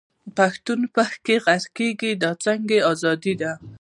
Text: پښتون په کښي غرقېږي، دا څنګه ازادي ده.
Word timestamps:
پښتون 0.37 0.79
په 0.93 1.03
کښي 1.25 1.35
غرقېږي، 1.45 2.11
دا 2.23 2.31
څنګه 2.45 2.75
ازادي 2.91 3.33
ده. 3.41 3.51